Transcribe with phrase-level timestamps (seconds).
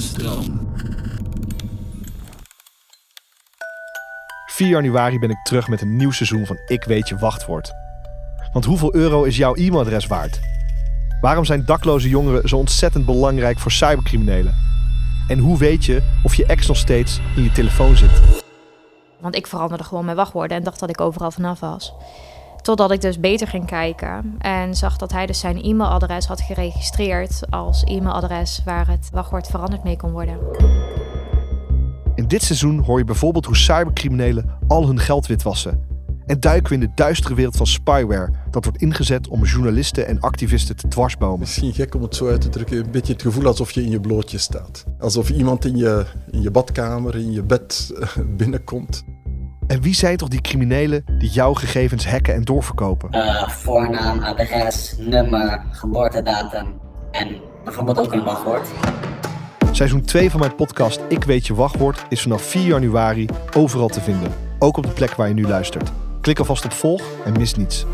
[0.00, 0.68] geluidsstroom.
[4.46, 7.72] 4 januari ben ik terug met een nieuw seizoen van Ik Weet Je Wachtwoord.
[8.52, 10.40] Want hoeveel euro is jouw e-mailadres waard?
[11.20, 14.54] Waarom zijn dakloze jongeren zo ontzettend belangrijk voor cybercriminelen?
[15.28, 18.42] En hoe weet je of je ex nog steeds in je telefoon zit?
[19.20, 21.92] Want ik veranderde gewoon mijn wachtwoorden en dacht dat ik overal vanaf was.
[22.62, 27.40] Totdat ik dus beter ging kijken en zag dat hij dus zijn e-mailadres had geregistreerd
[27.50, 30.38] als e-mailadres waar het wachtwoord veranderd mee kon worden.
[32.14, 35.88] In dit seizoen hoor je bijvoorbeeld hoe cybercriminelen al hun geld witwassen.
[36.26, 40.20] En duiken we in de duistere wereld van spyware dat wordt ingezet om journalisten en
[40.20, 41.38] activisten te dwarsbomen.
[41.38, 43.90] Misschien gek om het zo uit te drukken, een beetje het gevoel alsof je in
[43.90, 44.84] je blootje staat.
[44.98, 49.04] Alsof iemand in je, in je badkamer, in je bed eh, binnenkomt.
[49.70, 53.10] En wie zijn toch die criminelen die jouw gegevens hacken en doorverkopen?
[53.10, 58.68] Eh, voornaam, adres, nummer, geboortedatum en bijvoorbeeld ook een wachtwoord.
[59.70, 64.00] Seizoen 2 van mijn podcast Ik Weet Je Wachtwoord is vanaf 4 januari overal te
[64.00, 64.32] vinden.
[64.58, 65.92] Ook op de plek waar je nu luistert.
[66.20, 67.86] Klik alvast op volg en mis niets.